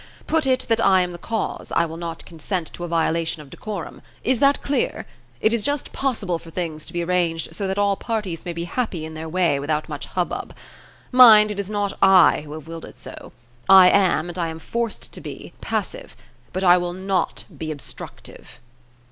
Put 0.25 0.47
it 0.47 0.65
that 0.67 0.83
I 0.83 1.01
am 1.01 1.11
the 1.11 1.19
cause, 1.19 1.71
I 1.75 1.85
will 1.85 1.95
not 1.95 2.25
consent 2.25 2.73
to 2.73 2.83
a 2.83 2.87
violation 2.87 3.43
of 3.43 3.51
decorum. 3.51 4.01
Is 4.23 4.39
that 4.39 4.63
clear? 4.63 5.05
It 5.41 5.53
is 5.53 5.63
just 5.63 5.91
possible 5.91 6.39
for 6.39 6.49
things 6.49 6.87
to 6.87 6.93
be 6.93 7.03
arranged 7.03 7.53
so 7.53 7.67
that 7.67 7.77
all 7.77 7.95
parties 7.95 8.43
may 8.43 8.51
be 8.51 8.63
happy 8.63 9.05
in 9.05 9.13
their 9.13 9.29
way 9.29 9.59
without 9.59 9.87
much 9.87 10.07
hubbub. 10.07 10.55
Mind, 11.11 11.51
it 11.51 11.59
is 11.59 11.69
not 11.69 11.93
I 12.01 12.41
who 12.41 12.53
have 12.53 12.67
willed 12.67 12.85
it 12.85 12.97
so. 12.97 13.31
I 13.69 13.91
am, 13.91 14.27
and 14.27 14.39
I 14.39 14.47
am 14.47 14.57
forced 14.57 15.13
to 15.13 15.21
be, 15.21 15.53
passive. 15.61 16.15
But 16.51 16.63
I 16.63 16.77
will 16.79 16.93
not 16.93 17.45
be 17.55 17.69
obstructive." 17.71 18.59